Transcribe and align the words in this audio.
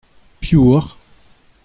Piv 0.43 0.61
ocʼh? 0.77 0.89